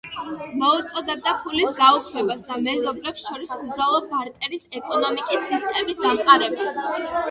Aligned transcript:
მოუწოდებდა 0.61 1.33
ფულის 1.43 1.75
გაუქმებას 1.81 2.41
და 2.49 2.59
მეზობლებს 2.69 3.29
შორის 3.29 3.55
უბრალო 3.59 4.03
ბარტერის 4.17 4.69
ეკონომიკის 4.83 5.49
სისტემის 5.55 6.07
დამყარებას. 6.07 6.87